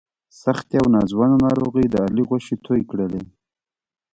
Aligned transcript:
سختې 0.41 0.75
او 0.81 0.87
ناځوانه 0.95 1.37
ناروغۍ 1.45 1.85
د 1.89 1.95
علي 2.05 2.23
غوښې 2.29 2.55
تویې 2.63 2.87
کړلې. 2.89 3.21